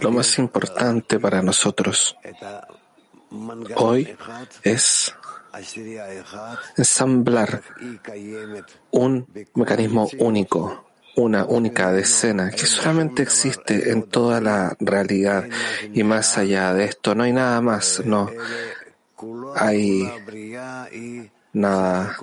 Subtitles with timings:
[0.00, 2.16] Lo más importante para nosotros
[3.76, 4.16] hoy
[4.62, 5.14] es
[6.76, 7.62] ensamblar
[8.90, 15.48] un mecanismo único, una única decena que solamente existe en toda la realidad
[15.92, 18.30] y más allá de esto no hay nada más, no
[19.54, 20.10] hay
[21.56, 22.18] nada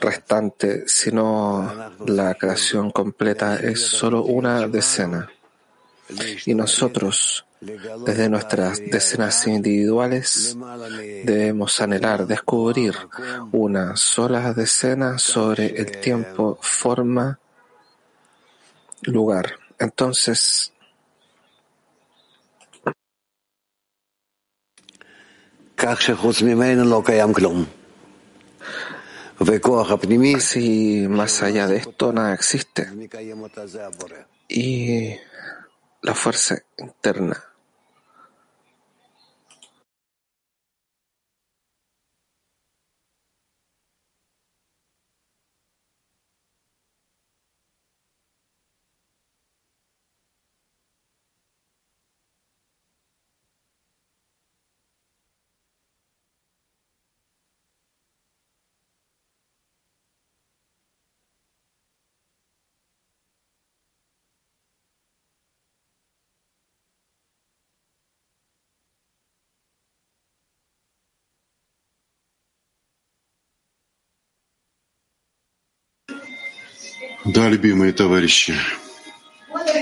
[0.00, 5.30] restante, sino la creación completa es solo una decena.
[6.44, 10.56] Y nosotros, desde nuestras decenas individuales,
[11.24, 12.94] debemos anhelar descubrir
[13.52, 17.38] una sola decena sobre el tiempo, forma,
[19.02, 19.54] lugar.
[19.78, 20.72] Entonces,
[30.40, 32.88] si más allá de esto nada existe.
[34.48, 35.16] Y
[36.02, 37.53] la fuerza interna
[77.34, 78.54] Да, любимые товарищи,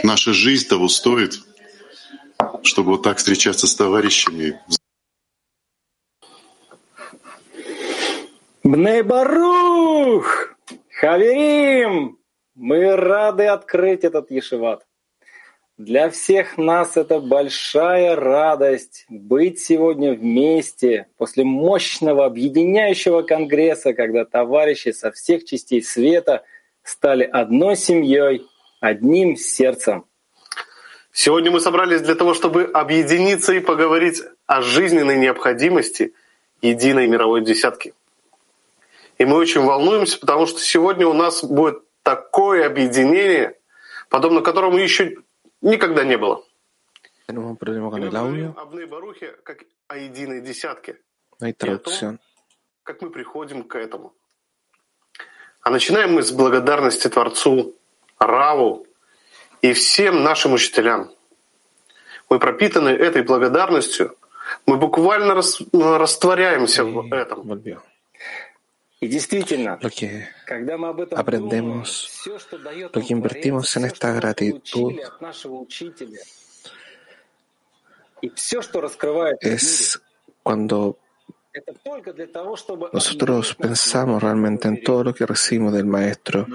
[0.04, 1.34] наша жизнь того стоит,
[2.62, 4.58] чтобы вот так встречаться с товарищами.
[8.64, 10.54] Бней Барух!
[10.98, 12.16] Хаверим!
[12.54, 14.86] Мы рады открыть этот ешеват.
[15.76, 24.92] Для всех нас это большая радость быть сегодня вместе после мощного объединяющего конгресса, когда товарищи
[24.92, 26.44] со всех частей света
[26.82, 28.47] стали одной семьей,
[28.81, 30.04] одним сердцем.
[31.12, 36.15] Сегодня мы собрались для того, чтобы объединиться и поговорить о жизненной необходимости
[36.62, 37.94] единой мировой десятки.
[39.19, 43.59] И мы очень волнуемся, потому что сегодня у нас будет такое объединение,
[44.09, 45.16] подобно которому еще
[45.60, 46.44] никогда не было.
[47.28, 50.99] И мы говорим об Барухе как о единой десятке.
[51.41, 52.19] И о том,
[52.82, 54.14] как мы приходим к этому.
[55.62, 57.75] А начинаем мы с благодарности Творцу,
[58.19, 58.87] Раву
[59.62, 61.11] и всем нашим учителям.
[62.28, 64.17] Мы пропитаны этой благодарностью,
[64.67, 67.62] мы буквально рас, растворяемся в этом.
[69.00, 69.81] Y действительно,
[71.17, 72.29] aprendemos,
[72.94, 74.93] lo que invertimos en esta gratitud
[79.41, 80.00] es
[80.44, 80.99] cuando
[82.92, 86.46] nosotros pensamos realmente en todo lo que recibimos del Maestro,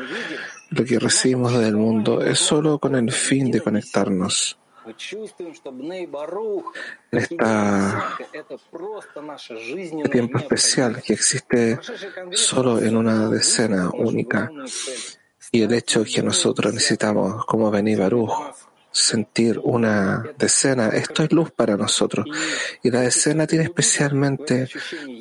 [0.69, 4.57] lo que recibimos del mundo, es solo con el fin de conectarnos.
[7.11, 7.35] Este
[10.09, 11.79] tiempo especial que existe
[12.31, 14.50] solo en una decena única
[15.51, 18.31] y el hecho que nosotros necesitamos como venir Baruch
[18.97, 22.25] sentir una decena, esto es luz para nosotros.
[22.83, 24.67] Y la decena tiene especialmente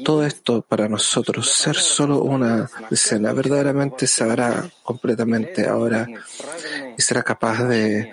[0.05, 3.33] todo esto para nosotros, ser solo una decena.
[3.33, 6.07] Verdaderamente sabrá completamente ahora
[6.97, 8.11] y será capaz de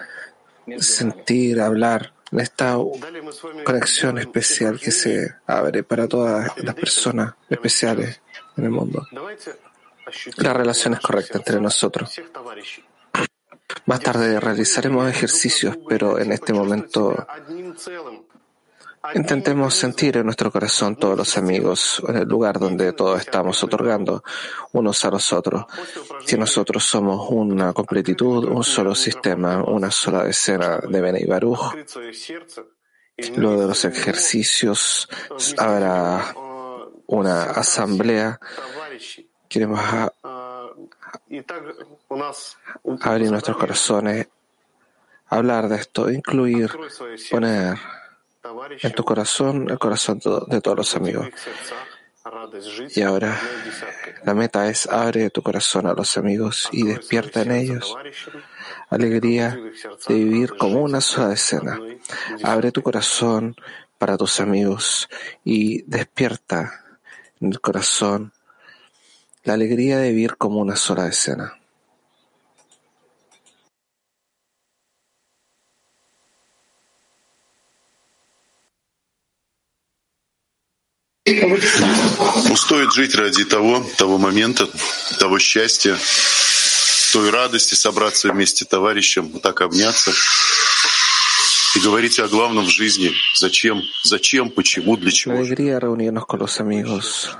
[0.79, 2.77] sentir, hablar en esta
[3.63, 8.21] conexión especial que se abre para todas las personas especiales
[8.57, 9.07] en el mundo.
[10.37, 12.19] La relación es correcta entre nosotros.
[13.85, 17.27] Más tarde realizaremos ejercicios, pero en este momento
[19.13, 24.23] intentemos sentir en nuestro corazón todos los amigos, en el lugar donde todos estamos otorgando
[24.71, 25.65] unos a los otros.
[26.25, 31.75] Si nosotros somos una completitud, un solo sistema, una sola escena de Benei Baruch,
[33.35, 35.09] luego de los ejercicios
[35.57, 36.33] habrá
[37.07, 38.39] una asamblea.
[39.49, 39.79] Queremos
[43.01, 44.27] abrir nuestros corazones,
[45.27, 46.71] hablar de esto, incluir,
[47.31, 47.77] poner
[48.81, 51.27] en tu corazón el corazón de todos los amigos.
[52.95, 53.37] Y ahora
[54.23, 57.95] la meta es abre tu corazón a los amigos y despierta en ellos.
[58.89, 59.57] Alegría
[60.07, 61.79] de vivir como una sola escena.
[62.43, 63.55] Abre tu corazón
[63.97, 65.09] para tus amigos
[65.43, 66.83] y despierta
[67.41, 68.31] en el corazón
[69.43, 71.59] la alegría de vivir como una sola escena.
[81.25, 84.67] Ну, стоит жить ради того, того момента,
[85.19, 85.97] того счастья,
[87.13, 90.11] той радости собраться вместе товарищем, вот так обняться,
[95.33, 97.35] La alegría reunirnos con los amigos.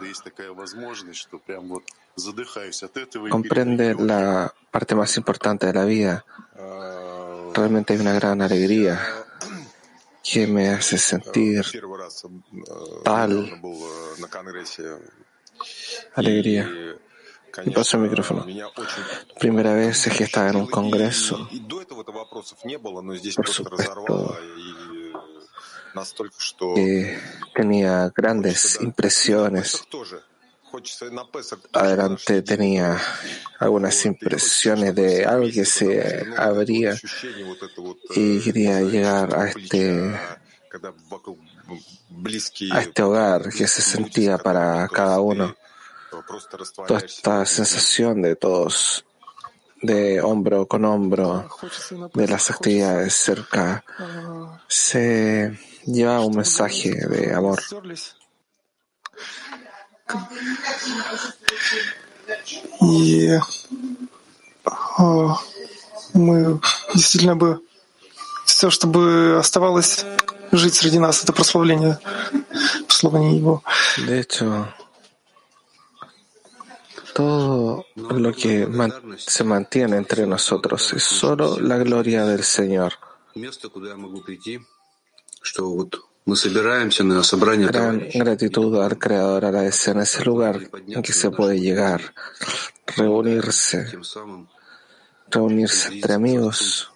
[3.29, 6.25] comprende la parte más importante de la vida.
[7.53, 8.99] Realmente hay una gran alegría
[10.23, 11.63] que me hace sentir
[13.03, 13.61] tal.
[16.15, 16.71] alegría.
[17.65, 18.45] Y paso el micrófono.
[19.39, 21.47] Primera vez que estaba en un congreso.
[23.35, 24.37] Por supuesto,
[27.53, 29.83] tenía grandes impresiones.
[31.73, 32.99] Adelante tenía
[33.59, 36.95] algunas impresiones de algo que se abría.
[38.15, 40.19] y quería llegar a este
[42.71, 45.55] a este hogar que se sentía para cada uno
[46.26, 47.06] просто Toda растворяешься.
[47.06, 49.04] esta sensación de todos,
[49.82, 51.48] de hombro con hombro,
[52.14, 53.84] de las actividades cerca,
[54.66, 57.58] se lleva un mensaje de amor.
[62.80, 63.38] И
[64.64, 65.36] а,
[66.14, 66.60] мы
[66.94, 67.60] действительно бы
[68.44, 70.04] все, чтобы оставалось
[70.52, 71.98] жить среди нас, это прославление,
[72.86, 73.62] прославление Его.
[73.98, 74.66] De hecho,
[77.13, 78.67] todo lo que
[79.17, 82.93] se mantiene entre nosotros es solo la gloria del Señor.
[87.67, 92.13] Gran gratitud al Creador, agradecer ese lugar en que se puede llegar,
[92.95, 93.91] reunirse,
[95.29, 96.89] reunirse entre amigos.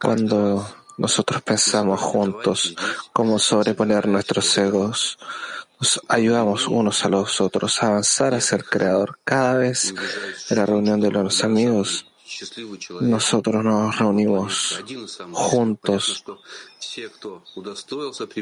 [0.00, 0.64] Cuando
[0.98, 2.76] nosotros pensamos juntos
[3.12, 5.18] cómo sobreponer nuestros egos,
[5.82, 9.18] nos ayudamos unos a los otros a avanzar hacia el Creador.
[9.24, 9.92] Cada vez
[10.48, 12.06] en la reunión de los amigos,
[13.00, 14.80] nosotros nos reunimos
[15.32, 16.24] juntos.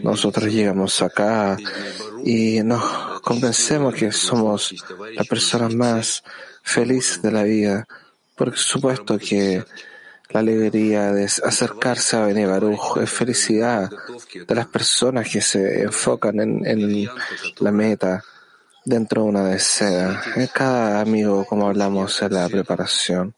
[0.02, 1.56] Nosotros llegamos acá
[2.26, 4.74] y nos convencemos que somos
[5.14, 6.22] la persona más
[6.62, 7.88] feliz de la vida,
[8.36, 9.64] porque supuesto que
[10.30, 12.46] la alegría de acercarse a Bene
[13.02, 13.90] es felicidad
[14.46, 17.08] de las personas que se enfocan en,
[17.58, 18.22] la meta
[18.84, 20.22] dentro de una decena.
[20.36, 23.34] Eh, cada amigo, como hablamos en la preparación,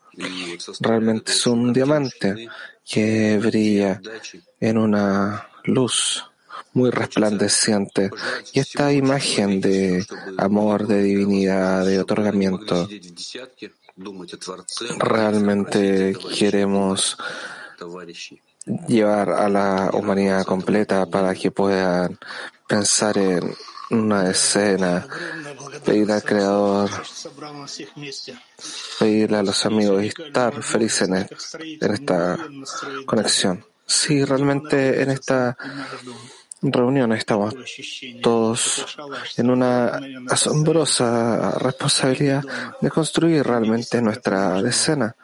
[0.80, 2.48] realmente es un diamante
[2.84, 4.00] que brilla
[4.60, 6.24] en una luz
[6.74, 8.10] muy resplandeciente.
[8.52, 10.04] Y esta imagen de
[10.38, 12.88] amor, de divinidad, de otorgamiento,
[14.98, 17.16] realmente queremos
[18.88, 22.18] llevar a la humanidad completa para que puedan
[22.66, 23.54] pensar en
[23.90, 25.06] una escena,
[25.84, 26.90] pedir al Creador,
[28.98, 31.28] pedirle a los amigos y estar feliz en,
[31.80, 32.38] esta
[33.04, 33.64] conexión.
[33.84, 35.56] Sí, realmente en esta
[36.62, 37.54] reunión estamos
[38.22, 38.96] todos
[39.36, 42.42] en una asombrosa responsabilidad
[42.80, 45.14] de construir realmente nuestra decena.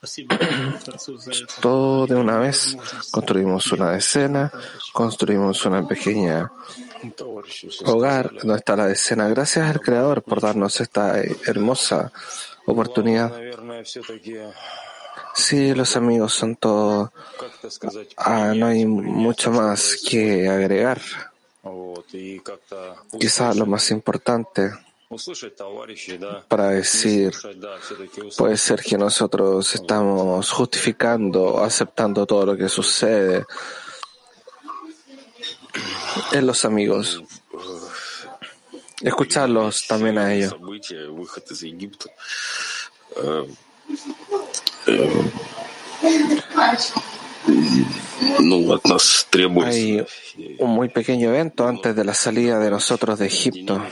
[1.60, 2.76] Todo de una vez.
[3.10, 4.50] Construimos una decena,
[4.92, 6.50] construimos una pequeña
[7.84, 9.28] hogar donde está la decena.
[9.28, 12.12] Gracias al Creador por darnos esta hermosa
[12.66, 13.32] oportunidad.
[15.38, 17.12] Sí, los amigos son todo.
[18.16, 21.00] Ah, no hay mucho más que agregar.
[23.20, 24.72] Quizás lo más importante
[26.48, 27.32] para decir,
[28.36, 33.46] puede ser que nosotros estamos justificando, aceptando todo lo que sucede
[36.32, 37.22] en los amigos.
[39.00, 40.54] Escucharlos también a ellos.
[49.66, 50.04] Hay
[50.58, 53.84] un muy pequeño evento antes de la salida de nosotros de Egipto.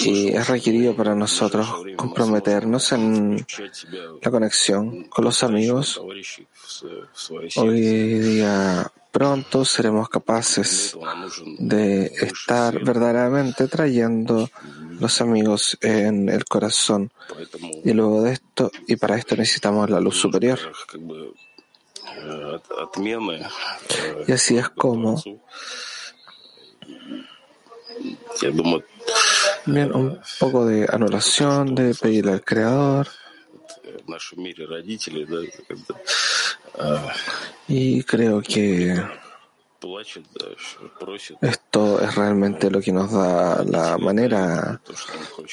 [0.00, 3.46] Y es requerido para nosotros comprometernos en
[4.20, 6.00] la conexión con los amigos.
[7.56, 10.96] Hoy día pronto seremos capaces
[11.58, 14.48] de estar verdaderamente trayendo
[14.98, 17.12] los amigos en el corazón.
[17.84, 20.58] Y luego de esto, y para esto necesitamos la luz superior.
[24.26, 25.22] Y así es como.
[29.66, 33.08] Bien, un poco de anulación, de pedirle al Creador.
[37.68, 38.96] Y creo que
[41.40, 44.80] esto es realmente lo que nos da la manera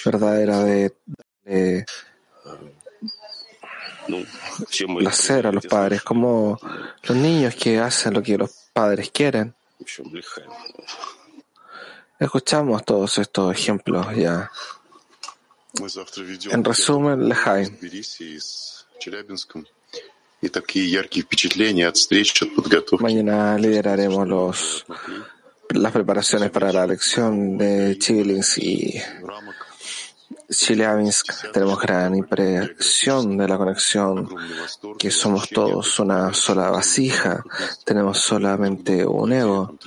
[0.06, 0.94] verdadera de,
[1.46, 1.86] de
[5.00, 6.60] placer a los padres, como
[7.04, 9.56] los niños que hacen lo que los padres quieren.
[12.20, 14.52] Escuchamos todos estos ejemplos ya.
[16.52, 17.78] En resumen, Lejaim.
[23.00, 24.86] Mañana lideraremos los,
[25.70, 29.02] las preparaciones para la lección de Chilins y
[30.50, 31.52] Chelyabinsk.
[31.52, 34.30] Tenemos gran impresión de la conexión,
[34.98, 37.44] que somos todos una sola vasija,
[37.86, 39.78] tenemos solamente un ego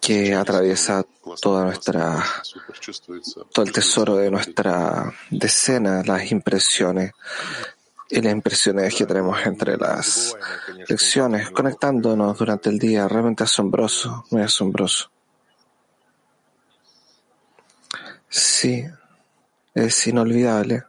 [0.00, 1.04] que atraviesa
[1.40, 2.24] toda nuestra,
[3.52, 7.12] todo el tesoro de nuestra decena, las impresiones
[8.10, 10.34] y las impresiones que tenemos entre las
[10.88, 15.10] lecciones, conectándonos durante el día, realmente asombroso, muy asombroso.
[18.28, 18.84] Sí,
[19.74, 20.84] es inolvidable.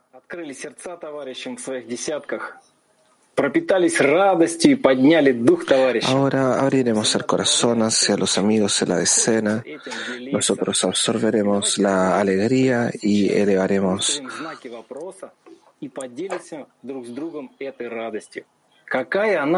[6.07, 9.63] Ahora abriremos el corazón hacia los amigos en la decena.
[10.31, 14.21] Nosotros absorberemos la alegría y elevaremos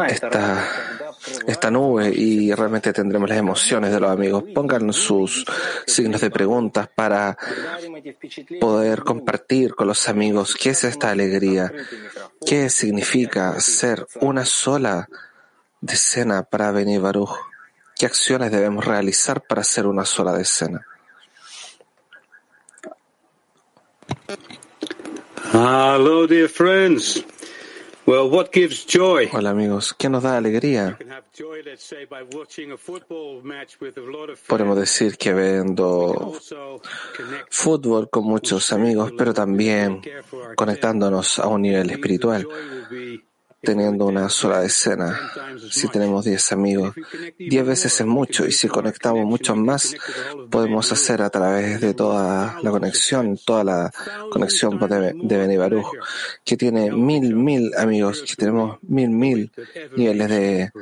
[0.08, 0.68] esta,
[1.46, 4.44] esta nube y realmente tendremos las emociones de los amigos.
[4.54, 5.44] Pongan sus
[5.86, 7.36] signos de preguntas para
[8.60, 10.54] poder compartir con los amigos.
[10.54, 11.72] Qué es esta alegría,
[12.46, 15.08] qué significa ser una sola
[15.80, 17.36] decena para venir Baruch,
[17.96, 20.86] qué acciones debemos realizar para ser una sola decena.
[25.54, 27.24] Hello, dear friends.
[28.12, 29.30] Well, what gives joy?
[29.32, 30.98] Hola amigos, ¿qué nos da alegría?
[34.46, 36.34] Podemos decir que viendo
[37.48, 40.02] fútbol con muchos amigos, pero también
[40.56, 42.46] conectándonos a un nivel espiritual
[43.62, 45.32] teniendo una sola escena.
[45.70, 46.94] Si tenemos diez amigos,
[47.38, 49.94] diez veces es mucho, y si conectamos muchos más,
[50.50, 53.92] podemos hacer a través de toda la conexión, toda la
[54.30, 55.84] conexión de, de
[56.44, 59.52] que tiene mil, mil amigos, que tenemos mil, mil
[59.96, 60.72] niveles de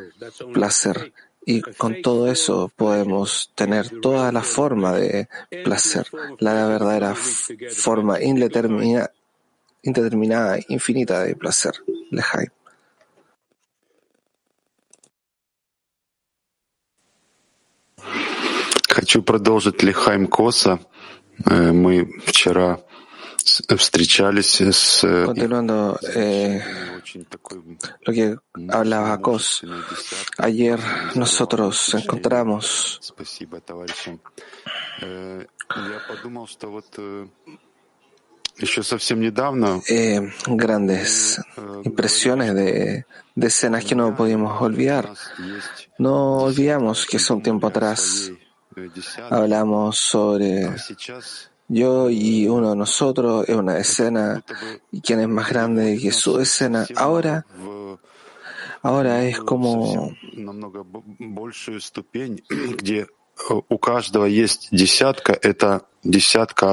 [0.52, 1.12] placer.
[1.44, 5.26] Y con todo eso podemos tener toda la forma de
[5.64, 6.06] placer,
[6.38, 9.10] la verdadera forma indeterminada,
[10.68, 11.72] infinita de placer,
[12.10, 12.50] Lejaim.
[18.89, 20.79] Хочу продолжить Лихайм Коса.
[21.45, 22.79] Мы вчера
[23.77, 25.01] встречались с...
[25.25, 26.61] Continuando eh,
[28.01, 28.37] lo que
[28.69, 29.61] hablaba Kos,
[30.37, 30.79] ayer
[31.15, 32.99] nosotros encontramos
[39.89, 41.41] eh, grandes
[41.83, 45.11] impresiones de, de escenas que no podíamos olvidar.
[45.99, 48.31] No olvidamos que hace un tiempo atrás
[49.30, 50.70] hablamos sobre
[51.68, 54.42] yo y uno de nosotros es una escena
[54.90, 56.84] y quién es más grande que su escena.
[56.96, 57.46] Ahora,
[58.82, 60.10] ahora es como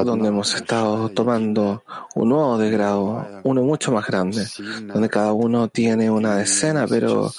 [0.04, 1.84] donde hemos estado tomando
[2.14, 4.46] un nuevo degrado, uno mucho más grande,
[4.82, 7.30] donde cada uno tiene una decena, pero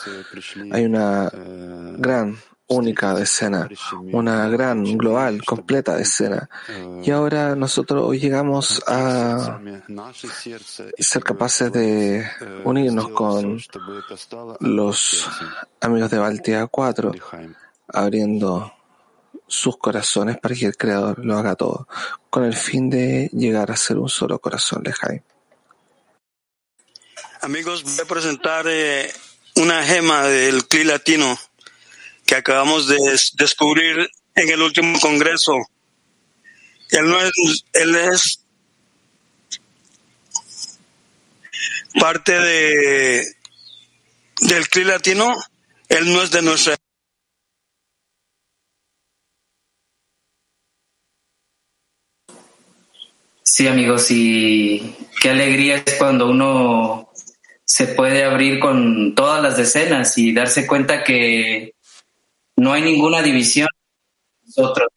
[0.71, 1.29] hay una
[1.97, 2.37] gran
[2.69, 3.67] única escena,
[4.11, 6.49] una gran, global, completa escena.
[7.03, 9.59] Y ahora nosotros llegamos a
[10.97, 12.25] ser capaces de
[12.63, 13.59] unirnos con
[14.59, 15.27] los
[15.81, 17.11] amigos de Baltia 4,
[17.87, 18.71] abriendo
[19.47, 21.87] sus corazones para que el Creador lo haga todo,
[22.29, 25.21] con el fin de llegar a ser un solo corazón, Lejaim.
[27.41, 29.11] Amigos, voy a presentar eh,
[29.55, 31.39] una gema del CLI latino
[32.29, 32.95] que acabamos de
[33.39, 35.53] descubrir en el último congreso.
[36.91, 37.31] Él no es,
[37.73, 38.45] él es
[41.99, 43.25] parte de
[44.41, 45.35] del CLI latino,
[45.87, 46.75] él no es de nuestra
[53.41, 57.11] Sí, amigos, y qué alegría es cuando uno
[57.65, 61.73] se puede abrir con todas las decenas y darse cuenta que
[62.59, 63.67] no hay ninguna división.
[64.45, 64.87] Nosotros.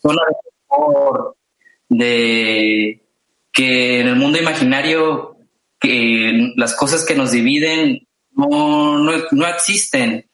[0.00, 1.32] Zona de
[1.88, 3.02] de
[3.52, 5.36] que en el mundo imaginario
[5.78, 10.28] que las cosas que nos dividen no, no, no existen.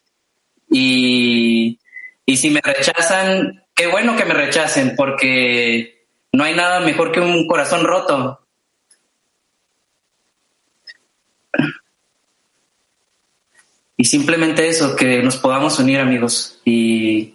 [0.70, 1.80] Y,
[2.24, 7.20] y si me rechazan, qué bueno que me rechacen, porque no hay nada mejor que
[7.20, 8.46] un corazón roto.
[14.00, 16.60] y simplemente eso, que nos podamos unir amigos.
[16.64, 17.34] Y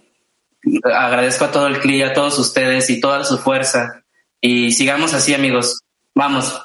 [0.82, 4.02] agradezco a todo el CLI, a todos ustedes y toda su fuerza.
[4.40, 5.82] Y sigamos así amigos.
[6.14, 6.58] Vamos.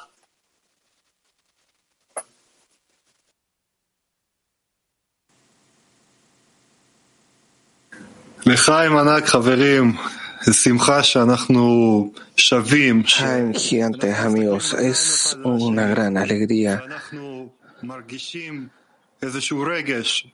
[13.04, 16.82] Jaime Gigante, amigos, es una gran alegría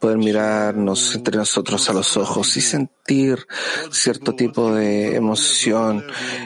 [0.01, 3.47] poder mirarnos entre nosotros a los ojos y sentir
[3.91, 6.05] cierto tipo de emoción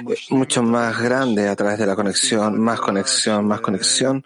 [0.09, 4.25] eh, mucho más grande a través de la conexión, más conexión, más conexión,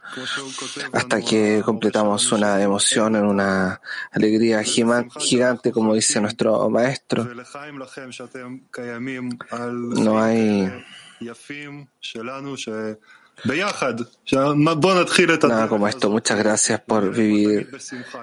[0.93, 3.81] hasta que completamos una emoción en una
[4.13, 7.29] alegría gigante, como dice nuestro maestro.
[9.61, 10.71] No hay
[15.49, 17.71] Nada como esto, muchas gracias por vivir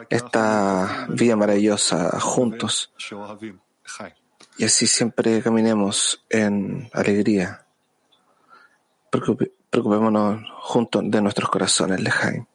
[0.09, 2.91] esta vida maravillosa juntos.
[4.57, 7.65] Y así siempre caminemos en alegría.
[9.09, 12.45] Preocupémonos juntos de nuestros corazones, Lejaim.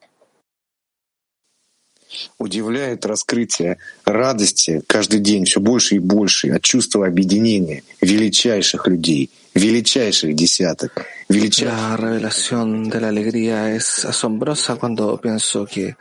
[2.38, 10.34] Удивляет раскрытие радости каждый день все больше и больше от чувства объединения величайших людей, величайших
[10.34, 11.76] десяток, величайших...
[11.76, 15.96] La revelación de la alegría es asombrosa cuando pienso que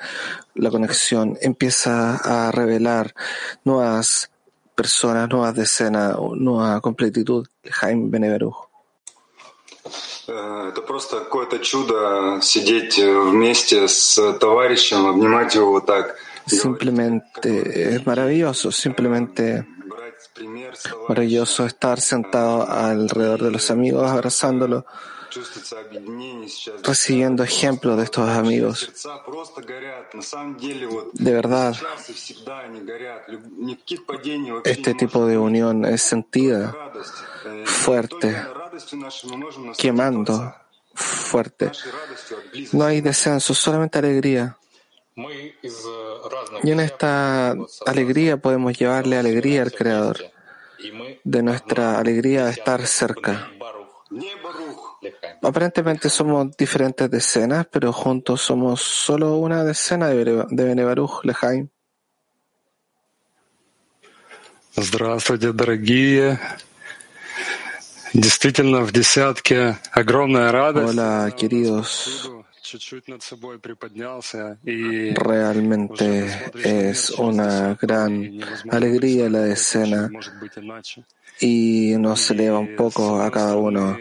[0.55, 3.13] la conexión empieza a revelar
[3.63, 4.29] nuevas
[4.75, 7.47] personas, nuevas decenas, nueva completitud.
[7.63, 8.64] Jaime Beneveruj.
[10.28, 17.94] Э, Это просто какое-то чудо сидеть э, вместе с товарищем, обнимать его вот так, Simplemente
[17.94, 24.84] es maravilloso, simplemente брать пример с maravilloso estar sentado alrededor de los amigos, abrazándolo,
[26.83, 28.91] recibiendo ejemplo de estos amigos.
[31.13, 31.75] De verdad,
[34.63, 36.75] este tipo de unión es sentida,
[37.65, 38.35] fuerte,
[39.77, 40.55] quemando,
[40.93, 41.71] fuerte.
[42.73, 44.57] No hay descenso, solamente alegría.
[46.63, 50.17] Y en esta alegría podemos llevarle alegría al Creador,
[51.23, 53.49] de nuestra alegría de estar cerca.
[55.42, 61.68] Aparentemente somos diferentes decenas, pero juntos somos solo una decena de Bene- de Benebaruch Lejaim.
[64.76, 66.38] Здравствуйте, дорогие.
[68.14, 70.94] Действительно, в десятке огромная радость.
[70.94, 72.28] Hola, queridos.
[74.63, 76.27] Realmente
[76.63, 80.09] es una gran alegría la escena.
[81.39, 83.97] y nos eleva un poco a cada uno.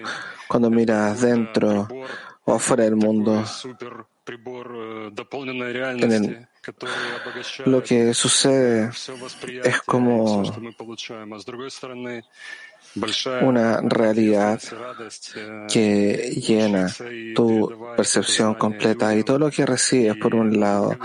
[0.48, 1.88] Cuando miras dentro
[2.44, 3.44] o fuera del mundo,
[6.02, 6.48] en el,
[7.66, 8.90] lo que sucede
[9.64, 10.42] es como
[13.42, 14.60] una realidad
[15.68, 16.88] que llena
[17.34, 20.96] tu percepción completa y todo lo que recibes por un lado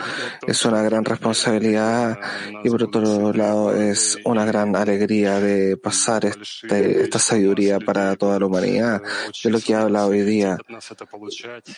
[0.46, 2.20] es una gran responsabilidad
[2.64, 8.40] y por otro lado es una gran alegría de pasar este, esta sabiduría para toda
[8.40, 9.02] la humanidad
[9.44, 10.58] de lo que habla hoy día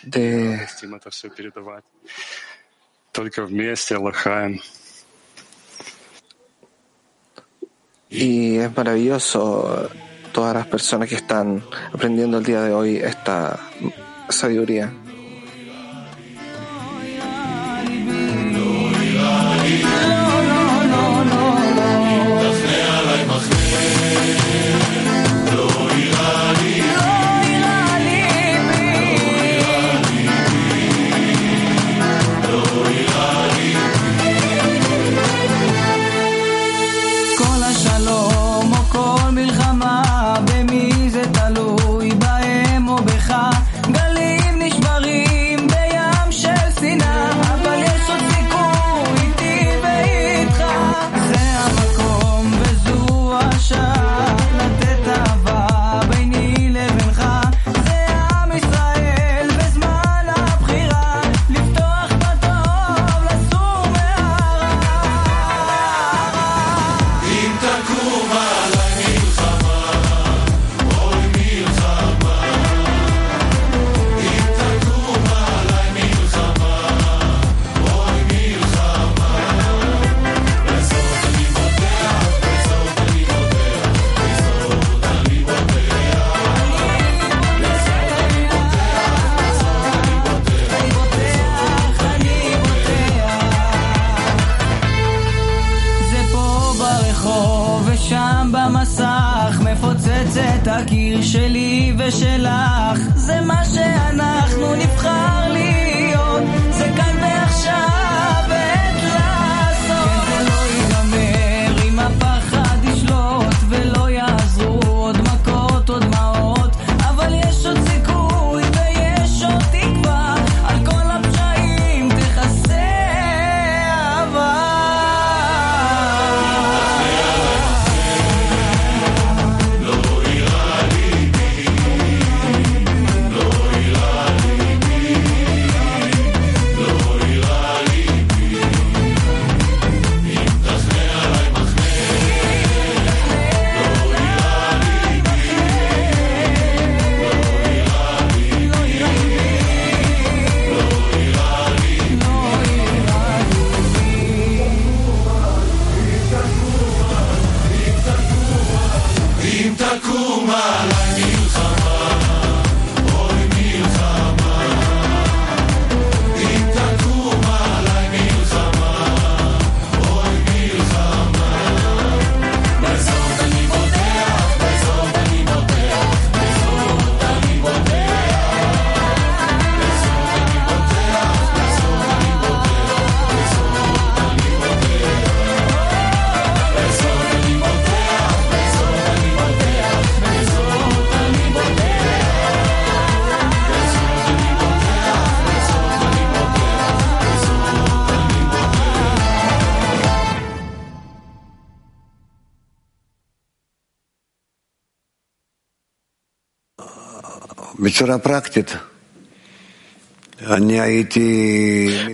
[0.03, 0.67] de
[8.11, 9.89] y es maravilloso
[10.33, 13.59] todas las personas que están aprendiendo el día de hoy esta
[14.29, 14.93] sabiduría.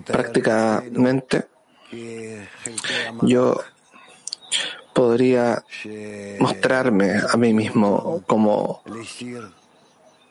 [0.05, 1.47] Prácticamente,
[3.21, 3.61] yo
[4.93, 5.63] podría
[6.39, 8.83] mostrarme a mí mismo como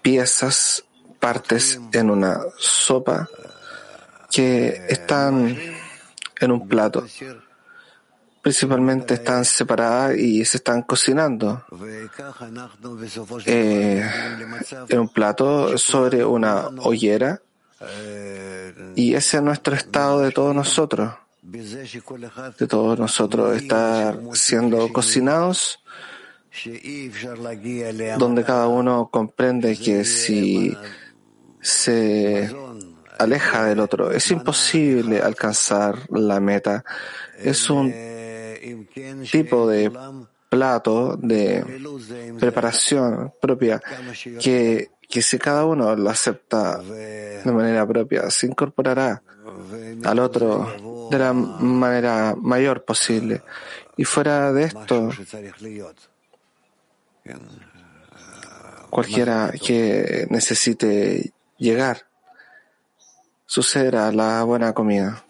[0.02, 0.84] piezas,
[1.18, 3.26] partes en una sopa
[4.30, 5.56] que están
[6.38, 7.06] en un plato.
[8.46, 11.64] Principalmente están separadas y se están cocinando
[13.44, 14.08] eh,
[14.88, 17.42] en un plato sobre una hoguera
[18.94, 25.82] y ese es nuestro estado de todos nosotros, de todos nosotros, estar siendo cocinados,
[28.16, 30.72] donde cada uno comprende que si
[31.60, 32.54] se
[33.18, 36.84] aleja del otro, es imposible alcanzar la meta.
[37.38, 38.14] Es un
[39.30, 39.90] tipo de
[40.48, 41.64] plato, de
[42.38, 43.80] preparación propia,
[44.40, 49.22] que, que si cada uno lo acepta de manera propia, se incorporará
[50.04, 53.42] al otro de la manera mayor posible.
[53.96, 55.10] Y fuera de esto,
[58.90, 62.06] cualquiera que necesite llegar,
[63.46, 65.24] sucederá la buena comida.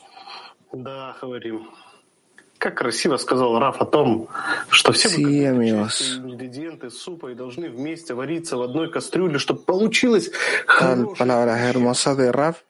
[2.59, 4.29] Как красиво сказал Раф о том,
[4.71, 10.31] что все ингредиенты супа и должны вместе вариться в одной кастрюле, чтобы получилось
[10.79, 12.63] Tal palabras hermosas de Raf,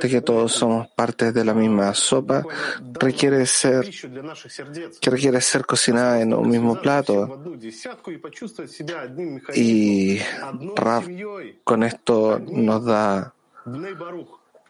[0.00, 2.44] de que todos somos partes de la misma sopa,
[2.94, 3.88] requiere ser,
[5.00, 7.40] que requiere ser cocinada en un mismo plato.
[9.54, 10.18] Y
[10.76, 11.06] Raf
[11.64, 13.32] con esto nos da.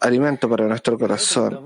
[0.01, 1.61] alimento para nuestro corazón,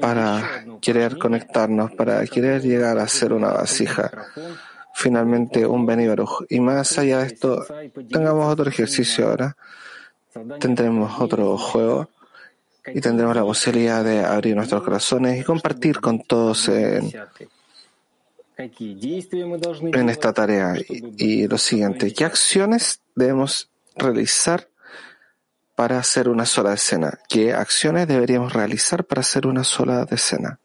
[0.00, 4.10] para querer conectarnos, para querer llegar a ser una vasija,
[4.94, 6.44] finalmente un Benibaruj.
[6.48, 7.64] Y más allá de esto,
[8.10, 9.56] tengamos otro ejercicio ahora,
[10.58, 12.08] tendremos otro juego
[12.86, 17.12] y tendremos la posibilidad de abrir nuestros corazones y compartir con todos en,
[20.08, 20.74] esta tarea.
[20.88, 24.68] Y, y lo siguiente, ¿qué acciones debemos realizar
[25.79, 27.19] para hacer una sola decena?
[27.27, 30.59] ¿Qué acciones deberíamos realizar para hacer una sola decena?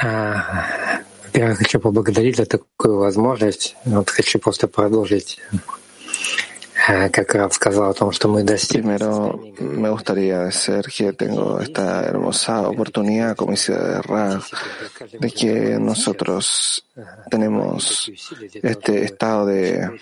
[0.00, 1.00] А,
[1.34, 3.74] Во-первых, хочу поблагодарить за такую возможность.
[3.84, 5.40] Вот хочу просто продолжить,
[8.69, 14.51] Primero, me gustaría decir que tengo esta hermosa oportunidad, como dice Raf,
[15.19, 16.83] de que nosotros
[17.29, 18.11] tenemos
[18.63, 19.99] este estado de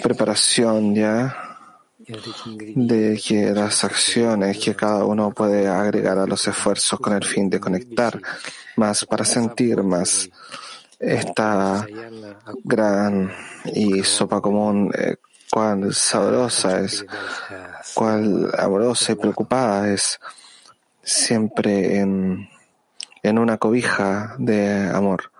[0.00, 1.36] preparación ya,
[2.76, 7.50] de que las acciones que cada uno puede agregar a los esfuerzos con el fin
[7.50, 8.20] de conectar
[8.76, 10.30] más para sentir más
[11.00, 11.86] esta
[12.64, 13.32] gran
[13.64, 15.16] y sopa común, eh,
[15.58, 17.04] cuán sabrosa es,
[17.92, 20.20] cuán amorosa y preocupada es,
[21.02, 22.48] siempre en,
[23.24, 25.32] una cobija de amor.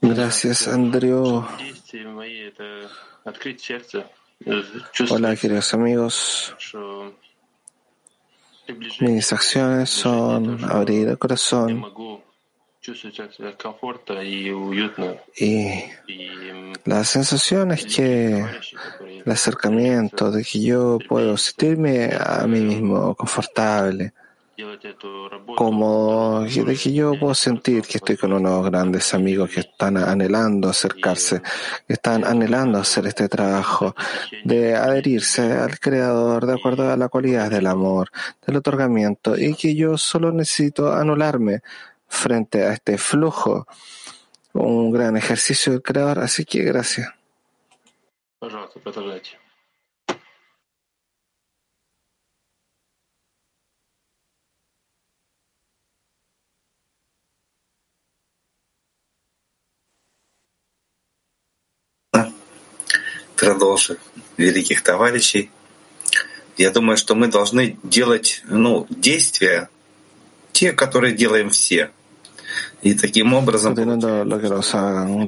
[0.00, 1.44] Gracias, Andrew.
[5.10, 6.56] Hola, queridos amigos.
[9.00, 11.84] Mis acciones son abrir el corazón.
[15.36, 15.80] y
[16.84, 18.44] la sensación es que
[19.24, 24.14] el acercamiento de que yo puedo sentirme a mí mismo confortable,
[24.59, 29.13] делать эту работу cómodo, y de que yo puedo sentir que estoy con unos grandes
[29.13, 31.41] amigos que están anhelando acercarse,
[31.85, 33.95] que están anhelando hacer este trabajo
[34.45, 38.09] de adherirse al Creador de acuerdo a la cualidad del amor,
[38.45, 41.61] del otorgamiento, y que yo solo necesito anularme
[42.07, 43.67] frente a este flujo,
[44.53, 47.09] un gran ejercicio del Creador, así que gracias.
[48.39, 49.38] Пожалуйста, продолжайте.
[63.40, 63.96] Продолжим
[64.36, 65.50] великих товарищей.
[66.58, 69.70] Я думаю, что мы должны делать ну, действия,
[70.52, 71.90] те, которые делаем все.
[72.82, 74.74] Y таким образом Continuando lo que los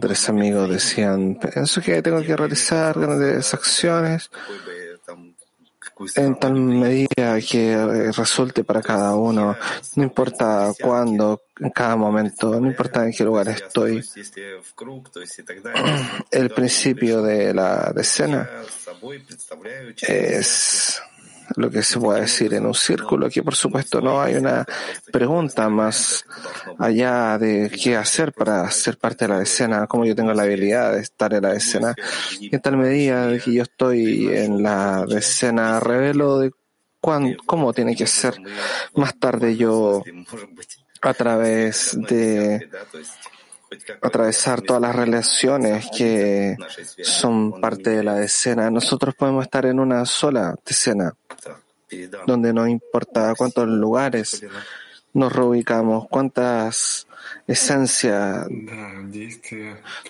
[0.01, 4.31] tres amigos decían, pienso que tengo que realizar grandes acciones
[6.17, 9.57] en tal medida que eh, resulte para cada uno,
[9.97, 14.03] no importa cuándo, en cada momento, no importa en qué lugar estoy.
[16.31, 18.49] El principio de la decena
[20.09, 21.03] es
[21.57, 24.65] lo que se puede decir en un círculo, que por supuesto no hay una
[25.13, 26.25] pregunta más
[26.79, 30.93] allá de qué hacer para ser parte de la escena, cómo yo tengo la habilidad
[30.95, 31.95] de estar en la escena.
[32.41, 36.53] Y en tal medida de que yo estoy en la escena, revelo de
[37.01, 38.35] cuán, cómo tiene que ser.
[38.95, 40.03] Más tarde yo,
[41.03, 42.69] a través de
[44.01, 46.57] atravesar todas las relaciones que
[47.03, 51.13] son parte de la escena, nosotros podemos estar en una sola escena,
[52.27, 54.45] donde no importa cuántos lugares
[55.15, 57.07] nos reubicamos, cuántas
[57.47, 58.47] esencias,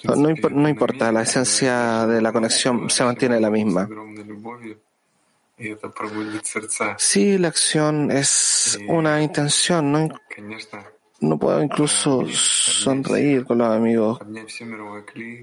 [0.04, 3.88] no, no importa, la esencia de la conexión se mantiene la misma.
[6.98, 10.12] Si la acción es una intención,
[11.22, 14.18] no puedo incluso sonreír con los amigos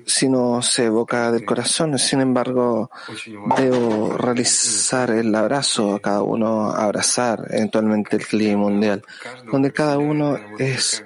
[0.06, 1.98] si no se evoca del corazón.
[1.98, 2.92] Sin embargo,
[3.58, 9.04] debo realizar el abrazo a cada uno, abrazar eventualmente el clima mundial,
[9.52, 11.04] donde cada uno es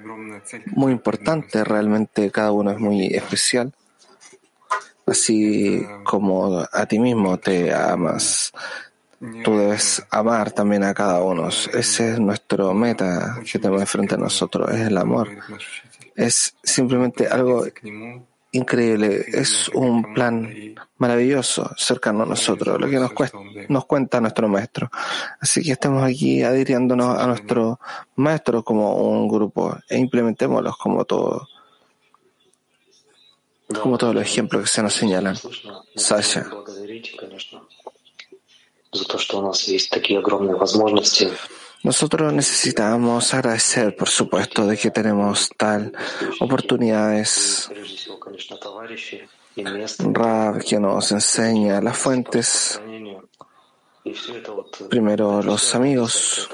[0.66, 3.72] muy importante, realmente cada uno es muy especial.
[5.06, 8.52] Así como a ti mismo te amas
[9.44, 11.48] tú debes amar también a cada uno.
[11.48, 15.28] Ese es nuestro meta que tenemos enfrente de nosotros, es el amor.
[16.14, 17.64] Es simplemente algo
[18.54, 24.48] increíble, es un plan maravilloso cercano a nosotros, lo que nos, cuesta, nos cuenta nuestro
[24.48, 24.90] maestro.
[25.40, 27.80] Así que estemos aquí adhiriéndonos a nuestro
[28.14, 31.48] maestro como un grupo e implementémoslos como todo,
[33.82, 35.36] como todos los ejemplos que se nos señalan.
[35.96, 36.46] Sasha.
[38.93, 41.29] благодарить, конечно, за то, что у нас есть такие огромные возможности.
[41.81, 45.93] Nosotros necesitamos agradecer, por supuesto, de que tenemos tal
[46.41, 47.69] oportunidades.
[47.69, 52.81] Прежде всего, конечно, товарищи и место Rab que nos enseña las fuentes,
[54.90, 56.50] Primero los amigos,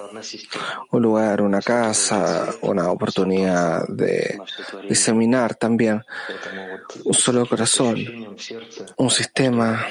[0.92, 4.40] un lugar, una casa, una oportunidad de
[4.88, 6.04] diseminar también
[7.04, 7.98] un solo corazón,
[8.96, 9.84] un sistema.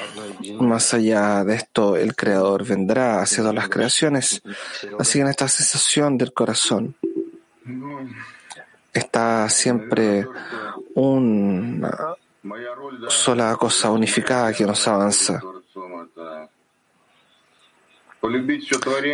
[0.58, 4.40] Más allá de esto, el Creador vendrá haciendo las creaciones.
[4.98, 6.96] Así que en esta sensación del corazón
[8.92, 10.26] está siempre
[10.94, 12.16] una
[13.08, 15.42] sola cosa unificada que nos avanza.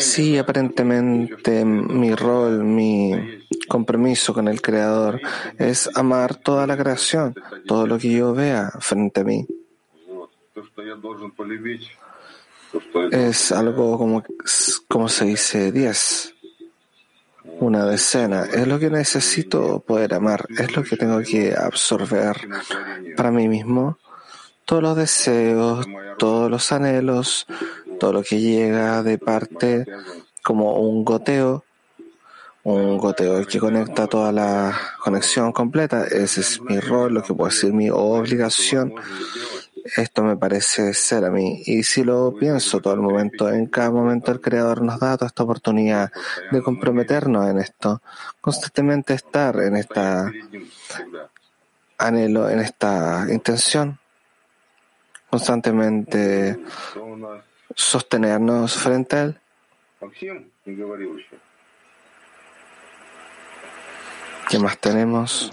[0.01, 3.13] Sí, aparentemente mi rol, mi
[3.69, 5.21] compromiso con el Creador
[5.59, 7.35] es amar toda la creación,
[7.67, 9.47] todo lo que yo vea frente a mí.
[13.13, 14.25] Es algo como,
[14.89, 16.35] como se dice 10,
[17.61, 18.45] una decena.
[18.45, 22.37] Es lo que necesito poder amar, es lo que tengo que absorber
[23.17, 23.99] para mí mismo.
[24.65, 25.87] Todos los deseos,
[26.19, 27.47] todos los anhelos,
[27.99, 29.87] todo lo que llega de parte
[30.43, 31.65] como un goteo,
[32.63, 36.05] un goteo que conecta toda la conexión completa.
[36.05, 38.95] Ese es mi rol, lo que puedo decir mi obligación
[39.97, 41.63] Esto me parece ser a mí.
[41.67, 45.29] Y si lo pienso todo el momento, en cada momento el Creador nos da toda
[45.29, 46.11] esta oportunidad
[46.51, 48.03] de comprometernos en esto,
[48.41, 50.33] constantemente estar en esta
[51.99, 53.99] anhelo, en esta intención,
[55.31, 56.59] constantemente
[57.77, 59.41] sostenernos frente a él.
[64.49, 65.53] ¿Qué más tenemos?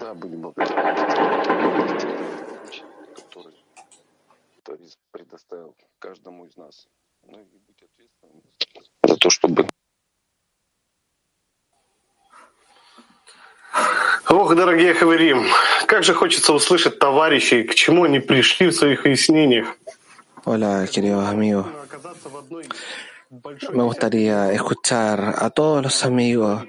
[14.29, 15.45] Ох, дорогие Хаверим,
[15.85, 19.77] как же хочется услышать товарищей, к чему они пришли в своих выяснениях.
[20.45, 21.82] Hola, queridos amigos.
[23.73, 26.65] Me gustaría escuchar a todos los amigos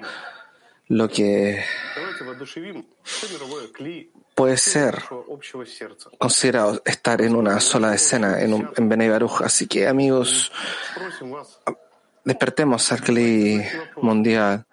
[0.87, 1.63] lo que
[4.35, 5.03] puede ser
[6.17, 9.11] considerado estar en una sola escena en, un, en
[9.43, 10.51] Así que, amigos,
[12.25, 13.61] despertemos al Kli
[14.01, 14.65] mundial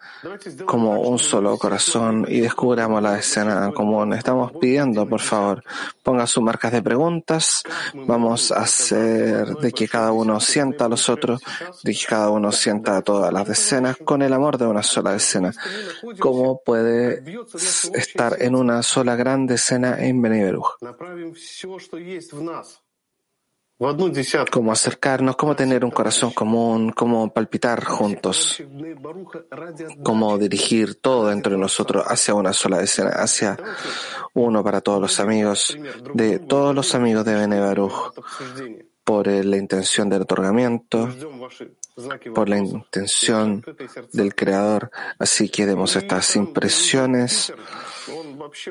[0.64, 4.14] como un solo corazón y descubramos la escena común.
[4.14, 5.62] Estamos pidiendo, por favor,
[6.02, 7.62] ponga sus marcas de preguntas.
[7.94, 11.42] Vamos a hacer de que cada uno sienta a los otros,
[11.82, 15.14] de que cada uno sienta a todas las decenas con el amor de una sola
[15.14, 15.52] escena.
[16.18, 17.22] ¿Cómo puede
[17.94, 20.52] estar en una sola gran decena en Bnei
[24.50, 28.62] cómo acercarnos, cómo tener un corazón común, cómo palpitar juntos,
[30.04, 33.56] cómo dirigir todo dentro de nosotros hacia una sola escena, hacia
[34.34, 35.76] uno para todos los amigos,
[36.14, 38.12] de todos los amigos de Benebaruj,
[39.04, 41.08] por la intención del otorgamiento,
[42.34, 43.64] por la intención
[44.12, 44.90] del Creador.
[45.18, 47.52] Así que demos estas impresiones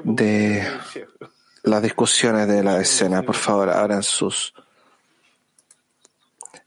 [0.03, 0.67] de
[1.63, 3.23] las discusiones de la escena.
[3.23, 4.53] Por favor, abran sus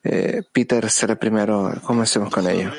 [0.07, 1.73] eh, Peter será primero.
[1.83, 2.71] Comencemos con ello.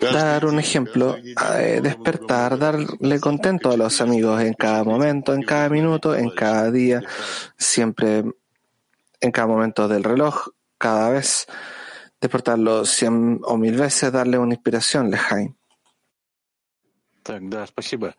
[0.00, 5.68] Dar un ejemplo, eh, despertar, darle contento a los amigos en cada momento, en cada
[5.68, 7.00] minuto, en cada día,
[7.56, 8.24] siempre,
[9.20, 10.48] en cada momento del reloj,
[10.78, 11.46] cada vez.
[12.20, 15.55] Despertarlo cien o mil veces, darle una inspiración, Lejaim.
[17.25, 18.15] Так, да, спасибо.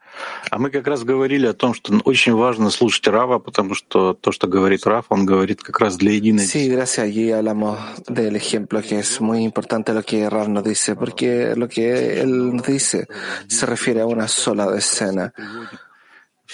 [0.51, 4.31] А мы как раз говорили о том, что очень важно слушать Рава, потому что то,
[4.31, 7.07] что говорит Рав, он говорит как раз для единой Sí, gracias.
[7.07, 11.69] Allí hablamos del ejemplo que es muy importante lo que Rav nos dice, porque lo
[11.69, 13.09] que él nos dice
[13.49, 15.35] se refiere a una sola decena,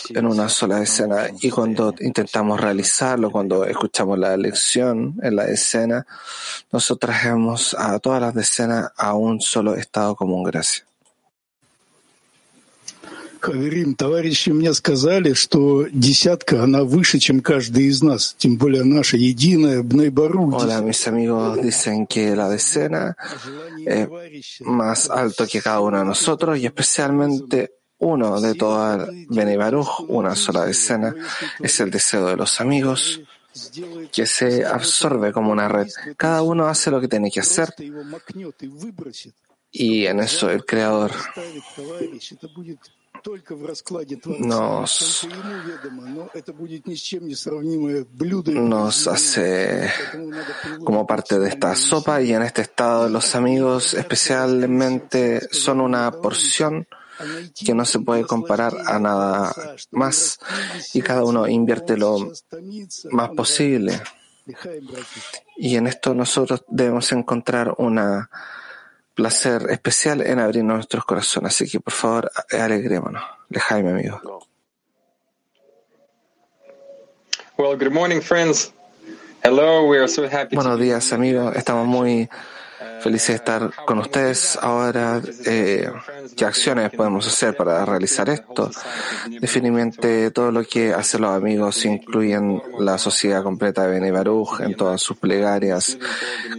[0.09, 1.28] en una sola escena.
[1.42, 6.06] Y cuando intentamos realizarlo, cuando escuchamos la lección en la escena,
[6.72, 10.44] nosotros trajemos a todas las decenas a un solo estado común.
[10.44, 10.88] Gracias.
[13.42, 19.16] Хаверим, товарищи мне сказали, что десятка, она выше, чем каждый из нас, тем более наша
[19.16, 20.54] единая Бнейбарук.
[20.54, 23.16] Hola, mis amigos dicen que la decena
[23.86, 24.09] es
[24.61, 30.34] más alto que cada uno de nosotros y especialmente uno de toda Bene Baruch, una
[30.36, 31.14] sola decena,
[31.61, 33.20] es el deseo de los amigos
[34.12, 35.88] que se absorbe como una red.
[36.16, 39.34] Cada uno hace lo que tiene que hacer его макнет и выбросит,
[39.72, 41.12] y en eso el Creador
[44.39, 45.28] nos,
[48.45, 49.91] nos hace
[50.84, 56.88] como parte de esta sopa y en este estado los amigos especialmente son una porción
[57.63, 59.53] que no se puede comparar a nada
[59.91, 60.39] más
[60.93, 62.32] y cada uno invierte lo
[63.11, 64.01] más posible.
[65.55, 68.30] Y en esto nosotros debemos encontrar una
[69.14, 71.53] placer especial en abrir nuestros corazones.
[71.53, 73.24] Así que por favor, alegrémonos.
[73.49, 74.22] Lejaime, amigo.
[77.57, 78.74] Well, good morning, friends.
[79.43, 81.55] Hello, we are so happy Buenos días, amigos.
[81.55, 82.30] Estamos muy
[83.03, 84.57] felices de estar con ustedes.
[84.61, 85.91] Ahora, eh,
[86.37, 88.71] ¿qué acciones podemos hacer para realizar esto?
[89.41, 95.01] Definitivamente, todo lo que hacen los amigos incluyen la sociedad completa de Baruch en todas
[95.01, 95.97] sus plegarias,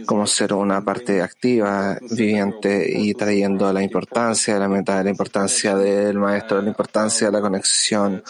[0.05, 5.75] como ser una parte activa, viviente y trayendo la importancia de la meta, la importancia
[5.75, 8.23] del maestro, la importancia de la conexión.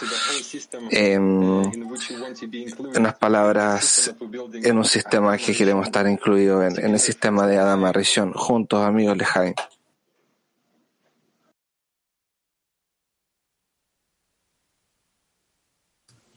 [0.92, 4.14] En las palabras,
[4.54, 9.18] en un sistema que queremos estar incluido en, en el sistema de Adama Juntos, amigos.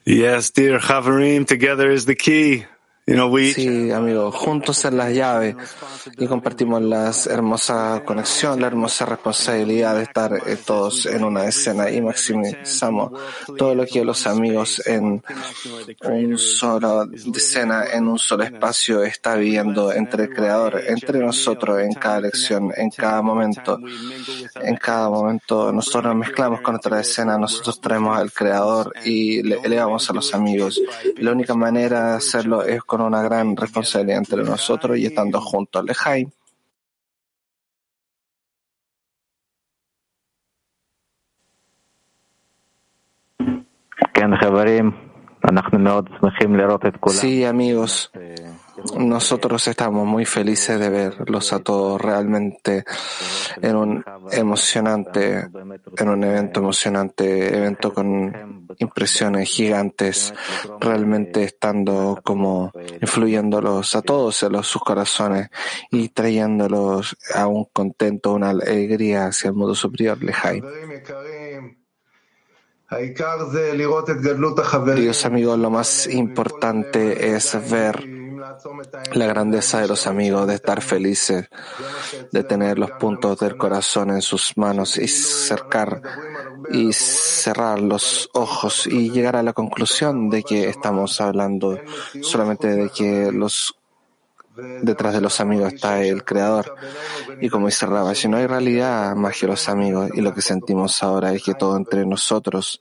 [0.05, 2.67] Yes, dear Haverim, together is the key.
[3.55, 5.57] Sí, amigo, juntos en las llaves
[6.19, 11.91] y compartimos la hermosa conexión, la hermosa responsabilidad de estar eh, todos en una escena
[11.91, 13.13] y maximizamos
[13.57, 15.23] todo lo que los amigos en
[16.05, 21.95] un solo escena, en un solo espacio está viviendo entre el Creador, entre nosotros en
[21.95, 23.79] cada lección, en cada momento.
[24.61, 29.61] En cada momento nosotros nos mezclamos con otra escena, nosotros traemos al Creador y le
[29.63, 30.81] elevamos a los amigos.
[31.17, 35.85] La única manera de hacerlo es con una gran responsabilidad entre nosotros y estando juntos.
[35.85, 36.31] Lejaim.
[47.21, 48.11] Sí, amigos,
[48.99, 52.85] nosotros estamos muy felices de verlos a todos realmente
[53.61, 55.49] en un emocionante,
[55.97, 60.35] en un evento emocionante, evento con impresiones gigantes,
[60.81, 65.49] realmente estando como influyéndolos a todos en los, sus corazones
[65.91, 70.65] y trayéndolos a un contento, una alegría hacia el mundo superior, Lejaim.
[74.87, 78.18] Queridos amigos, lo más importante es ver
[79.15, 81.49] la grandeza de los amigos, de estar felices,
[82.33, 86.03] de tener los puntos del corazón en sus manos y cercar
[86.71, 91.79] y cerrar los ojos y llegar a la conclusión de que estamos hablando
[92.23, 93.75] solamente de que los
[94.83, 96.75] detrás de los amigos está el creador.
[97.41, 100.43] Y como dice Rabba, si no hay realidad más que los amigos, y lo que
[100.43, 102.81] sentimos ahora es que todo entre nosotros,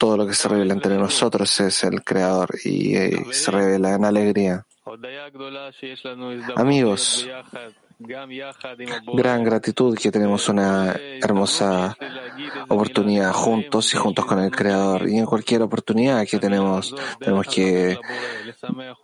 [0.00, 4.06] todo lo que se revela entre nosotros es el creador y eh, se revela en
[4.06, 4.64] alegría.
[6.56, 7.28] Amigos,
[8.00, 11.96] gran gratitud que tenemos una hermosa
[12.68, 15.08] oportunidad juntos y juntos con el Creador.
[15.08, 17.98] Y en cualquier oportunidad que tenemos, tenemos que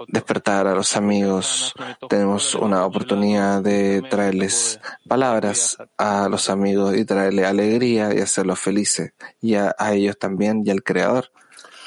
[0.08, 1.74] despertar a los amigos.
[2.08, 9.12] Tenemos una oportunidad de traerles palabras a los amigos y traerles alegría y hacerlos felices.
[9.40, 11.30] Y a, a ellos también y al Creador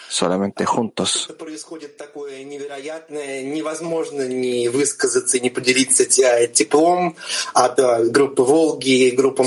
[0.09, 1.29] solamente juntos.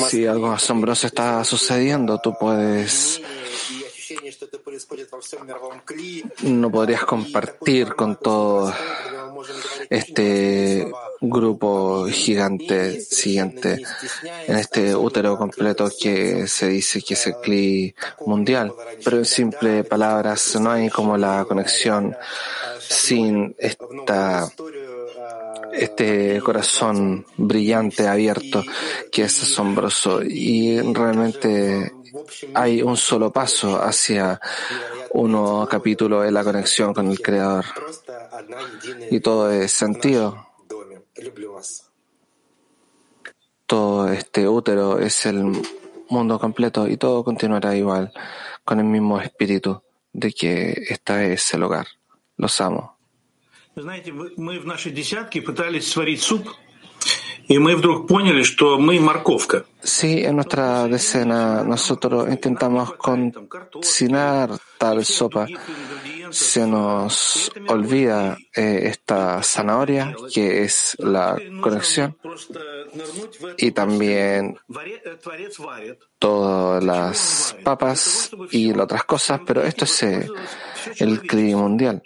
[0.08, 3.20] Si algo asombroso está sucediendo, tú puedes
[6.42, 8.72] no podrías compartir con todo
[9.90, 13.82] este grupo gigante siguiente
[14.46, 17.94] en este útero completo que se dice que es el CLI
[18.26, 18.72] mundial.
[19.04, 22.16] Pero en simple palabras, no hay como la conexión
[22.78, 24.50] sin esta
[25.72, 28.62] este corazón brillante, abierto,
[29.10, 30.22] que es asombroso.
[30.22, 31.92] Y realmente
[32.54, 34.40] hay un solo paso hacia
[35.10, 37.64] un nuevo capítulo de la conexión con el Creador.
[39.10, 40.48] Y todo es sentido.
[43.66, 45.44] Todo este útero es el
[46.08, 48.12] mundo completo y todo continuará igual,
[48.64, 49.82] con el mismo espíritu
[50.12, 51.86] de que esta es el hogar.
[52.36, 52.98] Los amo.
[59.82, 65.46] Sí, en nuestra decena nosotros intentamos cocinar tal sopa.
[66.30, 72.16] Se nos olvida eh, esta zanahoria, que es la conexión,
[73.58, 74.58] y también
[76.18, 80.28] todas las papas y las otras cosas, pero esto es eh,
[80.98, 82.02] el clima mundial.